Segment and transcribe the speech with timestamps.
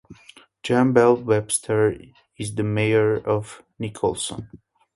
[0.63, 1.95] Jan Bell Webster
[2.35, 4.49] is the Mayor of Nicholson.